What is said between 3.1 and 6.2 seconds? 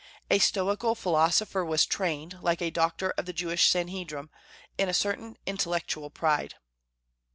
of the Jewish Sandhedrim, in a certain intellectual